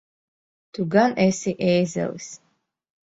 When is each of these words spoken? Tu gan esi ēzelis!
Tu 0.77 0.85
gan 0.95 1.13
esi 1.25 1.55
ēzelis! 1.75 2.31